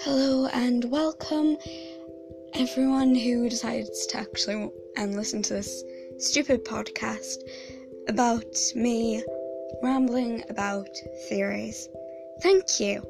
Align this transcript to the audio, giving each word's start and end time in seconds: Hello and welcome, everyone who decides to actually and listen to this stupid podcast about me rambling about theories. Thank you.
Hello 0.00 0.46
and 0.46 0.84
welcome, 0.90 1.56
everyone 2.54 3.16
who 3.16 3.48
decides 3.48 4.06
to 4.06 4.18
actually 4.18 4.70
and 4.96 5.16
listen 5.16 5.42
to 5.42 5.54
this 5.54 5.82
stupid 6.18 6.64
podcast 6.64 7.38
about 8.08 8.44
me 8.76 9.24
rambling 9.82 10.44
about 10.50 10.88
theories. 11.28 11.88
Thank 12.42 12.78
you. 12.78 13.02